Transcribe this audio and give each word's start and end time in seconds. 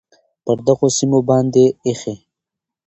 پر 0.45 0.57
دغو 0.67 0.87
سیمو 0.97 1.19
باندې 1.29 1.65
ایښی، 1.85 2.15